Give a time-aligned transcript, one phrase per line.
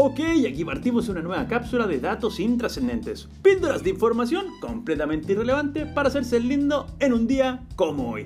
[0.00, 3.26] Ok, aquí partimos una nueva cápsula de datos intrascendentes.
[3.42, 8.24] Píldoras de información completamente irrelevante para hacerse lindo en un día como hoy.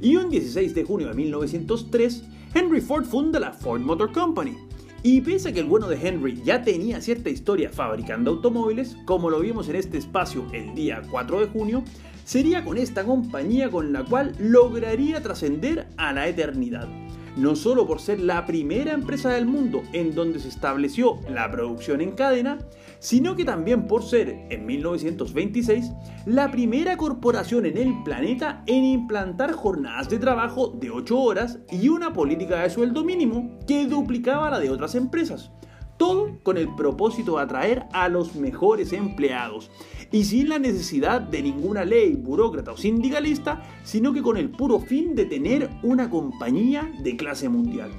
[0.00, 2.24] Y un 16 de junio de 1903,
[2.54, 4.56] Henry Ford funda la Ford Motor Company.
[5.02, 9.28] Y pese a que el bueno de Henry ya tenía cierta historia fabricando automóviles, como
[9.28, 11.84] lo vimos en este espacio el día 4 de junio,
[12.24, 16.88] sería con esta compañía con la cual lograría trascender a la eternidad
[17.36, 22.00] no solo por ser la primera empresa del mundo en donde se estableció la producción
[22.00, 22.58] en cadena,
[22.98, 25.92] sino que también por ser, en 1926,
[26.26, 31.88] la primera corporación en el planeta en implantar jornadas de trabajo de 8 horas y
[31.88, 35.50] una política de sueldo mínimo que duplicaba la de otras empresas.
[36.00, 39.70] Todo con el propósito de atraer a los mejores empleados
[40.10, 44.80] y sin la necesidad de ninguna ley, burócrata o sindicalista, sino que con el puro
[44.80, 47.90] fin de tener una compañía de clase mundial.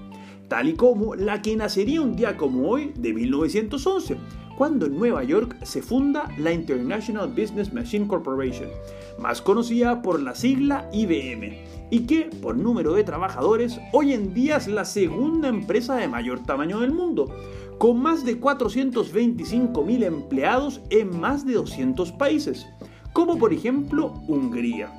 [0.48, 4.18] Tal y como la que nacería un día como hoy de 1911,
[4.62, 8.70] cuando en Nueva York se funda la International Business Machine Corporation,
[9.18, 14.58] más conocida por la sigla IBM, y que, por número de trabajadores, hoy en día
[14.58, 17.36] es la segunda empresa de mayor tamaño del mundo,
[17.80, 22.68] con más de 425.000 empleados en más de 200 países,
[23.14, 24.92] como por ejemplo Hungría,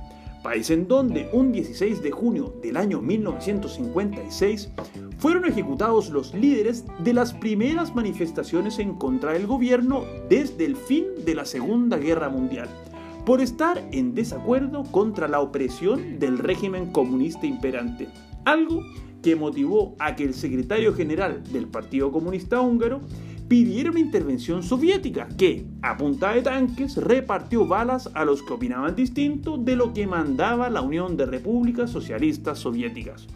[0.42, 4.72] país en donde un 16 de junio del año 1956
[5.22, 11.04] fueron ejecutados los líderes de las primeras manifestaciones en contra del gobierno desde el fin
[11.24, 12.68] de la Segunda Guerra Mundial,
[13.24, 18.08] por estar en desacuerdo contra la opresión del régimen comunista imperante,
[18.44, 18.82] algo
[19.22, 23.00] que motivó a que el secretario general del Partido Comunista Húngaro
[23.46, 28.96] pidiera una intervención soviética que, a punta de tanques, repartió balas a los que opinaban
[28.96, 33.28] distinto de lo que mandaba la Unión de Repúblicas Socialistas Soviéticas,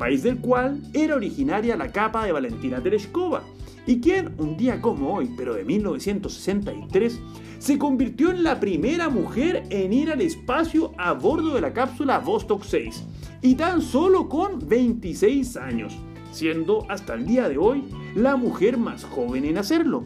[0.00, 3.42] país del cual era originaria la capa de Valentina Tereshkova,
[3.86, 7.20] y quien, un día como hoy, pero de 1963,
[7.58, 12.18] se convirtió en la primera mujer en ir al espacio a bordo de la cápsula
[12.18, 13.04] Vostok 6
[13.42, 15.94] y tan solo con 26 años,
[16.32, 20.04] siendo hasta el día de hoy la mujer más joven en hacerlo.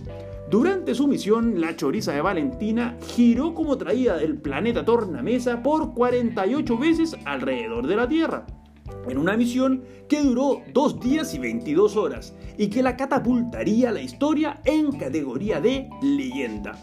[0.50, 6.78] Durante su misión, la choriza de Valentina giró como traída del planeta Tornamesa por 48
[6.78, 8.44] veces alrededor de la Tierra,
[9.08, 13.92] en una misión que duró 2 días y 22 horas y que la catapultaría a
[13.92, 16.78] la historia en categoría de leyenda,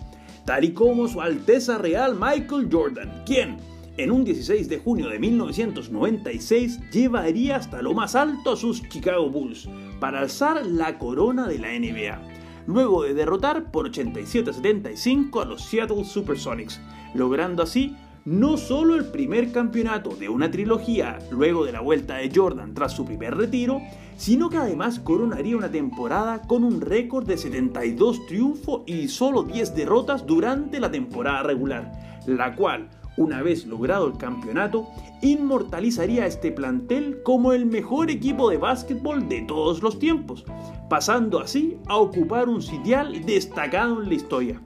[0.46, 3.58] tal y como su Alteza Real Michael Jordan, quien
[3.98, 9.30] en un 16 de junio de 1996 llevaría hasta lo más alto a sus Chicago
[9.30, 9.68] Bulls
[10.00, 12.22] para alzar la corona de la NBA,
[12.68, 16.80] luego de derrotar por 87 75 a los Seattle Supersonics,
[17.14, 17.96] logrando así
[18.26, 22.94] no solo el primer campeonato de una trilogía luego de la vuelta de Jordan tras
[22.94, 23.82] su primer retiro,
[24.16, 29.76] sino que además coronaría una temporada con un récord de 72 triunfos y solo 10
[29.76, 31.92] derrotas durante la temporada regular,
[32.28, 34.88] la cual una vez logrado el campeonato,
[35.22, 40.46] inmortalizaría a este plantel como el mejor equipo de básquetbol de todos los tiempos,
[40.90, 44.62] pasando así a ocupar un sitial destacado en la historia.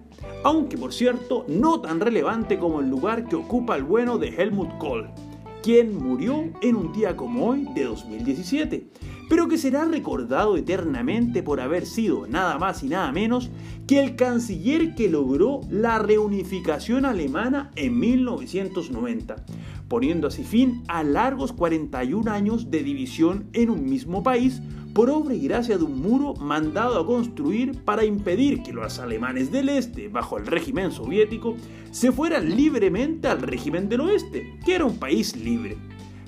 [0.46, 4.78] Aunque por cierto, no tan relevante como el lugar que ocupa el bueno de Helmut
[4.78, 5.10] Kohl,
[5.64, 8.88] quien murió en un día como hoy de 2017,
[9.28, 13.50] pero que será recordado eternamente por haber sido nada más y nada menos
[13.88, 19.38] que el canciller que logró la reunificación alemana en 1990,
[19.88, 24.62] poniendo así fin a largos 41 años de división en un mismo país
[24.96, 29.52] por obra y gracia de un muro mandado a construir para impedir que los alemanes
[29.52, 31.58] del este, bajo el régimen soviético,
[31.92, 35.76] se fueran libremente al régimen del oeste, que era un país libre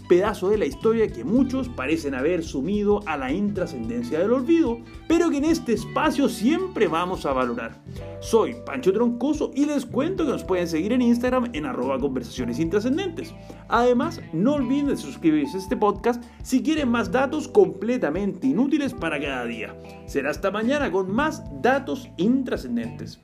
[0.08, 5.30] pedazo de la historia que muchos parecen haber sumido a la intrascendencia del olvido, pero
[5.30, 7.82] que en este espacio siempre vamos a valorar.
[8.20, 12.60] Soy Pancho Troncoso y les cuento que nos pueden seguir en Instagram en arroba conversaciones
[12.60, 13.34] intrascendentes.
[13.68, 19.20] Además, no olviden de suscribirse a este podcast si quieren más datos completamente inútiles para
[19.20, 19.76] cada día.
[20.06, 23.20] Será hasta mañana con más datos intrascendentes.